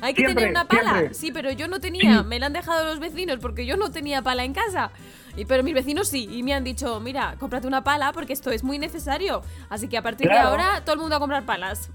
Hay 0.00 0.14
que 0.14 0.20
Siempre, 0.22 0.44
tener 0.44 0.50
una 0.50 0.68
pala. 0.68 0.90
siempre. 0.92 1.14
Sí, 1.14 1.32
pero 1.32 1.50
yo 1.50 1.66
no 1.66 1.80
tenía. 1.80 2.22
Me 2.22 2.38
la 2.38 2.46
han 2.46 2.52
dejado 2.52 2.84
los 2.84 3.00
vecinos 3.00 3.38
porque 3.40 3.66
yo 3.66 3.76
no 3.76 3.90
tenía 3.90 4.22
pala 4.22 4.44
en 4.44 4.52
casa. 4.52 4.90
Y, 5.36 5.44
pero 5.44 5.62
mis 5.64 5.74
vecinos 5.74 6.08
sí. 6.08 6.28
Y 6.30 6.42
me 6.44 6.54
han 6.54 6.62
dicho, 6.62 7.00
mira, 7.00 7.34
cómprate 7.40 7.66
una 7.66 7.82
pala 7.82 8.12
porque 8.12 8.32
esto 8.32 8.50
es 8.52 8.62
muy 8.62 8.78
necesario. 8.78 9.42
Así 9.70 9.88
que 9.88 9.96
a 9.98 10.02
partir 10.02 10.28
de 10.28 10.38
ahora, 10.38 10.82
todo 10.84 10.94
el 10.94 11.00
mundo 11.00 11.16
a 11.16 11.18
comprar 11.18 11.44
palas. 11.44 11.90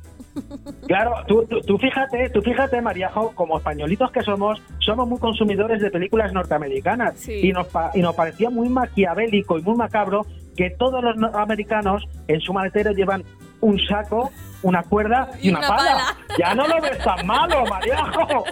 Claro, 0.87 1.13
tú, 1.27 1.45
tú, 1.49 1.59
tú 1.61 1.77
fíjate, 1.77 2.29
tú 2.29 2.41
fíjate, 2.41 2.81
Mariajo, 2.81 3.31
como 3.35 3.57
españolitos 3.57 4.11
que 4.11 4.21
somos, 4.21 4.61
somos 4.79 5.07
muy 5.07 5.19
consumidores 5.19 5.81
de 5.81 5.91
películas 5.91 6.33
norteamericanas 6.33 7.17
Sí. 7.19 7.47
y, 7.47 7.51
nos 7.51 7.67
pa- 7.67 7.91
y 7.93 8.01
nos 8.01 8.15
parecía 8.15 8.49
muy 8.49 8.69
maquiavélico 8.69 9.57
y 9.59 9.61
muy 9.61 9.75
macabro 9.75 10.25
que 10.57 10.69
todos 10.71 11.03
los 11.03 11.15
no- 11.17 11.27
americanos 11.33 12.03
en 12.27 12.39
su 12.41 12.53
maletero 12.53 12.91
llevan 12.91 13.23
un 13.63 13.79
saco, 13.87 14.31
una 14.61 14.81
cuerda 14.83 15.29
y, 15.41 15.47
Y 15.47 15.49
una, 15.49 15.59
una 15.59 15.67
pala. 15.67 15.91
pala. 15.91 16.17
Ya 16.37 16.53
no 16.55 16.67
lo 16.67 16.81
ves 16.81 16.97
tan 16.99 17.25
malo, 17.25 17.65
Mariajo. 17.65 18.45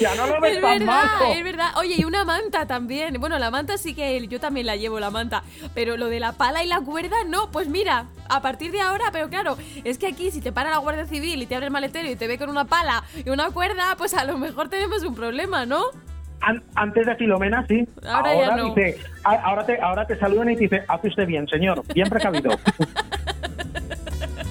Ya 0.00 0.14
no 0.14 0.26
lo 0.26 0.40
ves 0.40 0.56
Es 0.56 0.62
tan 0.62 0.78
verdad, 0.78 0.86
malo. 0.86 1.24
es 1.34 1.44
verdad. 1.44 1.68
Oye, 1.76 1.94
y 1.98 2.04
una 2.04 2.24
manta 2.24 2.66
también. 2.66 3.16
Bueno, 3.20 3.38
la 3.38 3.50
manta 3.50 3.76
sí 3.78 3.94
que 3.94 4.26
yo 4.28 4.40
también 4.40 4.66
la 4.66 4.76
llevo, 4.76 4.98
la 5.00 5.10
manta. 5.10 5.42
Pero 5.74 5.96
lo 5.96 6.08
de 6.08 6.20
la 6.20 6.32
pala 6.32 6.62
y 6.64 6.66
la 6.66 6.80
cuerda, 6.80 7.16
no. 7.26 7.50
Pues 7.50 7.68
mira, 7.68 8.06
a 8.28 8.40
partir 8.40 8.72
de 8.72 8.80
ahora, 8.80 9.06
pero 9.12 9.28
claro, 9.28 9.56
es 9.84 9.98
que 9.98 10.06
aquí 10.06 10.30
si 10.30 10.40
te 10.40 10.52
para 10.52 10.70
la 10.70 10.78
Guardia 10.78 11.06
Civil 11.06 11.42
y 11.42 11.46
te 11.46 11.54
abre 11.54 11.66
el 11.66 11.72
maletero 11.72 12.08
y 12.10 12.16
te 12.16 12.26
ve 12.26 12.38
con 12.38 12.48
una 12.48 12.64
pala 12.64 13.02
y 13.24 13.28
una 13.30 13.50
cuerda, 13.50 13.94
pues 13.98 14.14
a 14.14 14.24
lo 14.24 14.38
mejor 14.38 14.68
tenemos 14.68 15.02
un 15.04 15.14
problema, 15.14 15.66
¿no? 15.66 15.84
An- 16.42 16.62
antes 16.74 17.04
de 17.06 17.14
Filomena, 17.16 17.66
sí. 17.68 17.86
Ahora 18.08 18.34
ya 18.34 18.56
no. 18.56 18.74
dice, 18.74 18.98
ahora 19.24 19.66
te, 19.66 19.78
ahora 19.78 20.06
te 20.06 20.16
saludan 20.18 20.48
y 20.50 20.54
te 20.56 20.62
dice, 20.62 20.82
hace 20.88 21.08
usted 21.08 21.26
bien, 21.26 21.46
señor, 21.46 21.82
bien 21.92 22.08
precavido. 22.08 22.50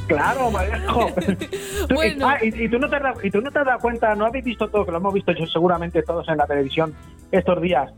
claro, 0.09 0.51
Mariajo. 0.51 1.07
Tú- 1.87 1.95
Bueno. 1.95 2.27
ah, 2.27 2.37
y, 2.41 2.65
y 2.65 2.69
tú 2.69 2.77
no 2.79 2.89
te 2.89 2.97
y 3.23 3.31
tú 3.31 3.39
no 3.41 3.49
te 3.51 3.59
has 3.59 3.65
dado 3.65 3.79
cuenta, 3.79 4.13
no 4.15 4.25
habéis 4.25 4.43
visto 4.43 4.67
todo, 4.67 4.85
que 4.85 4.91
lo 4.91 4.97
hemos 4.97 5.13
visto 5.13 5.31
yo 5.31 5.45
seguramente 5.47 6.01
todos 6.03 6.27
en 6.27 6.37
la 6.37 6.45
televisión 6.45 6.93
estos 7.31 7.61
días. 7.61 7.91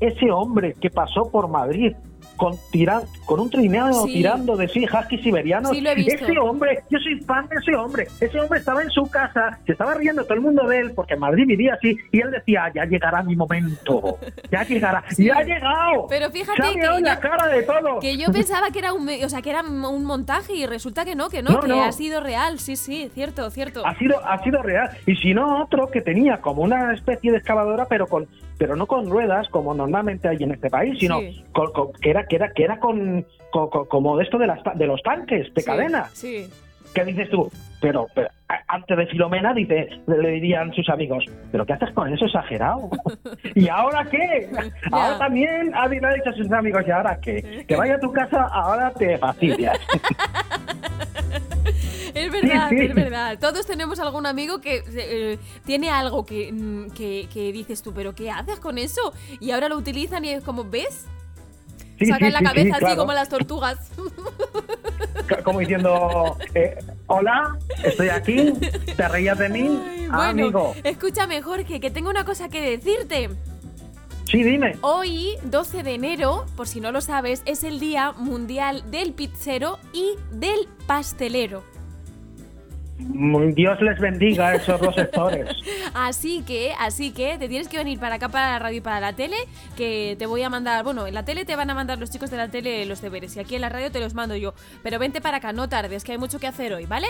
Ese 0.00 0.30
hombre 0.30 0.74
que 0.80 0.90
pasó 0.90 1.30
por 1.30 1.48
Madrid 1.48 1.94
con 2.36 2.54
tira, 2.70 3.02
con 3.24 3.40
un 3.40 3.50
trineo 3.50 3.92
Sí. 4.06 4.14
tirando 4.14 4.56
de 4.56 4.68
sí 4.68 4.84
huskies 4.84 5.22
siberianos. 5.22 5.70
Sí. 5.72 5.84
Ese 5.86 6.38
hombre, 6.38 6.82
yo 6.90 6.98
soy 6.98 7.20
fan 7.20 7.48
de 7.48 7.56
ese 7.56 7.74
hombre. 7.74 8.06
Ese 8.20 8.38
hombre 8.40 8.58
estaba 8.58 8.82
en 8.82 8.90
su 8.90 9.08
casa, 9.10 9.58
se 9.66 9.72
estaba 9.72 9.94
riendo 9.94 10.22
todo 10.24 10.34
el 10.34 10.40
mundo 10.40 10.66
de 10.68 10.80
él, 10.80 10.92
porque 10.94 11.14
en 11.14 11.20
Madrid 11.20 11.44
vivía 11.46 11.74
así, 11.74 11.96
y 12.12 12.20
él 12.20 12.30
decía, 12.30 12.70
ya 12.74 12.84
llegará 12.84 13.22
mi 13.22 13.36
momento, 13.36 14.18
ya 14.50 14.62
llegará, 14.64 15.04
y 15.16 15.28
ha 15.30 15.42
llegado. 15.42 16.06
Pero 16.08 16.30
fíjate 16.30 16.62
se 16.62 16.68
ha 16.68 16.72
que 16.72 16.80
yo- 16.82 17.00
la 17.00 17.20
cara 17.20 17.48
de 17.48 17.62
todo. 17.62 18.00
Que 18.00 18.16
yo 18.16 18.30
pensaba 18.32 18.70
que 18.70 18.78
era 18.80 18.92
un, 18.92 19.08
o 19.08 19.28
sea, 19.28 19.42
que 19.42 19.50
era 19.50 19.62
un 19.62 20.04
montaje 20.04 20.54
y 20.54 20.66
resulta 20.66 21.04
que 21.04 21.14
no, 21.14 21.28
que 21.28 21.42
no, 21.42 21.50
No, 21.52 21.60
que 21.60 21.68
no. 21.68 21.82
ha 21.82 21.92
sido 21.92 22.20
real. 22.20 22.58
Sí, 22.58 22.76
sí, 22.76 23.10
cierto, 23.14 23.48
cierto. 23.50 23.86
Ha 23.86 23.96
sido, 23.96 24.24
ha 24.26 24.42
sido 24.42 24.62
real. 24.62 24.90
Y 25.06 25.16
si 25.16 25.34
no, 25.34 25.62
otro 25.62 25.90
que 25.90 26.00
tenía 26.00 26.38
como 26.40 26.62
una 26.62 26.92
especie 26.94 27.30
de 27.32 27.38
excavadora, 27.38 27.86
pero 27.86 28.06
con 28.06 28.26
pero 28.58 28.76
no 28.76 28.86
con 28.86 29.08
ruedas 29.10 29.48
como 29.50 29.74
normalmente 29.74 30.28
hay 30.28 30.38
en 30.40 30.52
este 30.52 30.70
país, 30.70 30.98
sino 30.98 31.20
Sí. 31.20 31.44
con- 31.52 31.72
con- 31.72 31.92
que 31.94 32.10
era 32.10 32.26
que 32.26 32.36
era 32.36 32.52
que 32.52 32.64
era 32.64 32.78
con, 32.80 33.26
con- 33.50 33.68
como 33.86 34.16
de 34.16 34.24
esto 34.24 34.38
de 34.38 34.46
las 34.46 34.60
de 34.74 34.86
los 34.86 35.02
tanques 35.02 35.52
de 35.54 35.60
Sí, 35.60 35.66
cadena. 35.66 36.04
Sí. 36.12 36.48
¿Qué 36.94 37.04
dices 37.04 37.28
tú? 37.28 37.50
Pero, 37.82 38.06
pero 38.14 38.28
antes 38.68 38.96
de 38.96 39.06
Filomena 39.08 39.52
dice, 39.52 39.88
le 40.06 40.28
dirían 40.30 40.72
sus 40.72 40.88
amigos, 40.88 41.24
¿pero 41.52 41.66
qué 41.66 41.74
haces 41.74 41.90
con 41.90 42.10
eso 42.10 42.24
exagerado? 42.24 42.88
¿Y 43.54 43.68
ahora 43.68 44.04
qué? 44.10 44.48
Ahora 44.90 45.18
también 45.18 45.72
ha 45.74 45.86
dicho 45.88 46.30
a 46.30 46.32
sus 46.32 46.50
amigos, 46.52 46.82
¿y 46.86 46.90
ahora 46.90 47.18
qué? 47.20 47.64
Que 47.68 47.76
vaya 47.76 47.96
a 47.96 48.00
tu 48.00 48.10
casa, 48.12 48.44
ahora 48.50 48.90
te 48.92 49.18
fastidias. 49.18 49.78
Es 52.36 52.42
verdad, 52.42 52.68
sí. 52.70 52.76
es 52.80 52.94
verdad. 52.94 53.38
Todos 53.38 53.66
tenemos 53.66 53.98
algún 54.00 54.26
amigo 54.26 54.60
que 54.60 54.82
eh, 54.94 55.38
tiene 55.64 55.90
algo 55.90 56.24
que, 56.24 56.52
mm, 56.52 56.90
que, 56.90 57.28
que 57.32 57.52
dices 57.52 57.82
tú, 57.82 57.92
pero 57.92 58.14
¿qué 58.14 58.30
haces 58.30 58.60
con 58.60 58.78
eso? 58.78 59.12
Y 59.40 59.50
ahora 59.50 59.68
lo 59.68 59.76
utilizan 59.76 60.24
y 60.24 60.30
es 60.30 60.44
como, 60.44 60.64
¿ves? 60.64 61.06
Sí, 61.98 62.06
Sacan 62.06 62.32
la 62.32 62.42
cabeza 62.42 62.64
sí, 62.64 62.70
así 62.72 62.80
claro. 62.80 62.96
como 62.96 63.12
las 63.12 63.28
tortugas. 63.28 63.90
Como 65.42 65.58
diciendo, 65.58 66.36
eh, 66.54 66.78
hola, 67.08 67.58
estoy 67.82 68.10
aquí, 68.10 68.52
¿te 68.96 69.08
reías 69.08 69.36
de 69.36 69.48
mí? 69.48 69.82
Ay, 69.86 70.06
bueno, 70.06 70.22
amigo, 70.22 70.74
escúchame, 70.84 71.42
Jorge, 71.42 71.80
que 71.80 71.90
tengo 71.90 72.10
una 72.10 72.24
cosa 72.24 72.48
que 72.48 72.60
decirte. 72.60 73.30
sí, 74.24 74.44
dime. 74.44 74.76
Hoy, 74.82 75.36
12 75.42 75.82
de 75.82 75.94
enero, 75.94 76.46
por 76.56 76.68
si 76.68 76.80
no 76.80 76.92
lo 76.92 77.00
sabes, 77.00 77.42
es 77.44 77.64
el 77.64 77.80
Día 77.80 78.12
Mundial 78.12 78.88
del 78.90 79.14
Pizzero 79.14 79.80
y 79.92 80.14
del 80.30 80.68
Pastelero. 80.86 81.64
Dios 82.98 83.80
les 83.82 83.98
bendiga 83.98 84.48
a 84.48 84.54
esos 84.54 84.80
dos 84.80 84.94
sectores. 84.94 85.48
Así 85.94 86.42
que, 86.42 86.72
así 86.78 87.10
que 87.12 87.38
te 87.38 87.48
tienes 87.48 87.68
que 87.68 87.76
venir 87.78 87.98
para 87.98 88.16
acá, 88.16 88.28
para 88.28 88.50
la 88.52 88.58
radio 88.58 88.78
y 88.78 88.80
para 88.80 89.00
la 89.00 89.12
tele, 89.14 89.36
que 89.76 90.14
te 90.18 90.26
voy 90.26 90.42
a 90.42 90.50
mandar, 90.50 90.84
bueno, 90.84 91.06
en 91.06 91.14
la 91.14 91.24
tele 91.24 91.44
te 91.44 91.56
van 91.56 91.70
a 91.70 91.74
mandar 91.74 91.98
los 91.98 92.10
chicos 92.10 92.30
de 92.30 92.36
la 92.36 92.48
tele 92.48 92.84
los 92.86 93.00
deberes 93.00 93.36
y 93.36 93.40
aquí 93.40 93.54
en 93.54 93.60
la 93.62 93.68
radio 93.68 93.90
te 93.90 94.00
los 94.00 94.14
mando 94.14 94.36
yo. 94.36 94.52
Pero 94.82 94.98
vente 94.98 95.20
para 95.20 95.38
acá, 95.38 95.52
no 95.52 95.68
tardes, 95.68 96.04
que 96.04 96.12
hay 96.12 96.18
mucho 96.18 96.38
que 96.38 96.46
hacer 96.46 96.72
hoy, 96.74 96.84
¿vale? 96.86 97.06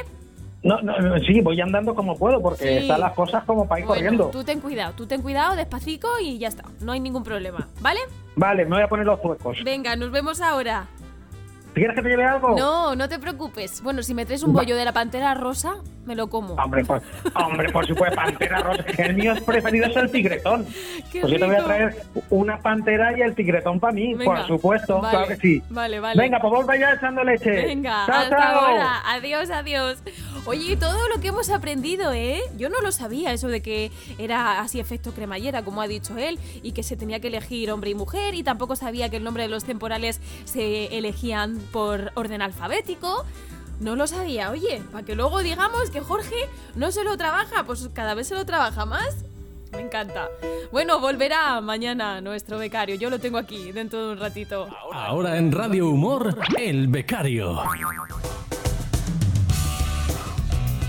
No, 0.63 0.81
no, 0.83 0.99
no, 0.99 1.19
sí, 1.19 1.41
voy 1.43 1.61
andando 1.61 1.95
como 1.95 2.17
puedo 2.17 2.41
porque 2.43 2.65
Sí. 2.65 2.75
están 2.79 3.01
las 3.01 3.13
cosas 3.13 3.45
como 3.45 3.69
para 3.69 3.81
ir 3.81 3.87
Bueno, 3.87 4.03
corriendo. 4.03 4.31
tú 4.31 4.43
ten 4.43 4.61
cuidado, 4.61 4.95
tú 4.95 5.07
ten 5.07 5.23
cuidado, 5.23 5.55
despacito 5.55 6.09
y 6.21 6.39
ya 6.39 6.49
está, 6.49 6.65
no 6.81 6.93
hay 6.93 6.99
ningún 7.01 7.23
problema, 7.23 7.69
¿vale? 7.81 8.01
Vale, 8.35 8.65
me 8.65 8.71
voy 8.77 8.83
a 8.83 8.89
poner 8.89 9.07
los 9.07 9.21
zuecos. 9.21 9.59
Venga, 9.65 9.95
nos 9.97 10.11
vemos 10.11 10.41
ahora. 10.41 10.87
¿Quieres 11.77 11.95
que 11.95 12.03
te 12.03 12.09
lleve 12.09 12.25
algo? 12.25 12.57
No, 12.57 12.97
no 12.97 13.07
te 13.07 13.19
preocupes. 13.19 13.83
Bueno, 13.83 14.03
si 14.03 14.15
me 14.15 14.25
traes 14.25 14.43
un 14.43 14.55
bollo 14.55 14.77
de 14.77 14.85
la 14.87 14.93
pantera 14.93 15.35
rosa, 15.35 15.75
me 16.07 16.15
lo 16.15 16.29
como. 16.29 16.55
Hombre, 16.55 16.85
por, 16.85 17.03
hombre, 17.35 17.71
por 17.71 17.87
supuesto, 17.87 18.17
pantera 18.17 18.61
rosa. 18.61 18.85
El 18.97 19.15
mío 19.15 19.33
es 19.33 19.43
preferido 19.43 19.87
es 19.87 19.97
el 19.97 20.11
tigretón. 20.11 20.67
Qué 21.13 21.21
pues 21.21 21.33
yo 21.33 21.39
te 21.39 21.47
voy 21.47 21.55
a 21.55 21.59
rico. 21.59 21.69
traer 21.69 21.97
una 22.31 22.59
pantera 22.59 23.17
y 23.17 23.23
el 23.23 23.35
tigretón 23.35 23.81
para 23.81 23.93
mí, 23.93 24.15
Venga, 24.15 24.25
por 24.25 24.47
supuesto, 24.47 25.01
vale, 25.01 25.11
claro 25.11 25.29
que 25.29 25.37
sí. 25.37 25.63
Vale, 25.69 26.01
vale. 26.01 26.23
Venga, 26.23 26.41
pues 26.41 26.53
vos 26.53 26.67
vaya 26.67 26.95
echando 26.95 27.25
leche. 27.25 27.51
Venga, 27.51 28.05
chao, 28.07 28.17
hasta 28.17 28.37
chao. 28.37 28.61
ahora. 28.61 29.03
Adiós, 29.07 29.51
adiós. 29.51 29.99
Oye, 30.47 30.77
todo 30.77 31.09
lo 31.09 31.21
que 31.21 31.29
hemos 31.29 31.51
aprendido, 31.51 32.13
¿eh? 32.13 32.41
Yo 32.57 32.69
no 32.69 32.81
lo 32.81 32.93
sabía, 32.93 33.33
eso 33.33 33.49
de 33.49 33.61
que 33.63 33.91
era 34.19 34.61
así 34.61 34.79
efecto 34.79 35.13
cremallera, 35.13 35.63
como 35.63 35.83
ha 35.83 35.89
dicho 35.89 36.17
él, 36.19 36.39
y 36.63 36.71
que 36.73 36.85
se 36.85 36.97
tenía 36.97 37.19
que 37.19 37.29
elegir 37.29 37.71
hombre 37.73 37.91
y 37.91 37.95
mujer, 37.95 38.35
y 38.35 38.45
tampoco 38.45 38.77
sabía 38.77 39.09
que 39.11 39.17
el 39.17 39.25
nombre 39.25 39.43
de 39.43 39.49
los 39.49 39.65
temporales 39.65 40.21
se 40.45 40.97
elegían 40.97 41.59
por 41.73 42.13
orden 42.15 42.43
alfabético. 42.43 43.25
No 43.81 43.95
lo 43.95 44.07
sabía, 44.07 44.51
oye, 44.51 44.83
para 44.91 45.05
que 45.05 45.15
luego 45.15 45.43
digamos 45.43 45.91
que 45.91 46.01
Jorge 46.01 46.49
no 46.75 46.91
se 46.93 47.05
lo 47.05 47.17
trabaja, 47.17 47.65
pues 47.65 47.89
cada 47.93 48.15
vez 48.15 48.29
se 48.29 48.35
lo 48.35 48.47
trabaja 48.47 48.87
más. 48.87 49.25
Me 49.73 49.83
encanta. 49.83 50.29
Bueno, 50.73 51.01
volverá 51.01 51.61
mañana 51.61 52.21
nuestro 52.21 52.59
becario. 52.59 52.97
Yo 52.97 53.11
lo 53.11 53.19
tengo 53.19 53.37
aquí 53.37 53.73
dentro 53.73 54.07
de 54.07 54.13
un 54.13 54.19
ratito. 54.19 54.69
Ahora 54.93 55.37
en 55.37 55.53
Radio 55.53 55.91
Humor, 55.91 56.39
El 56.59 56.89
Becario. 56.89 57.61